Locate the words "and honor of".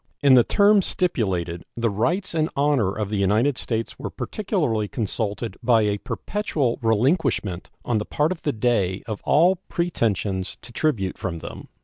2.33-3.11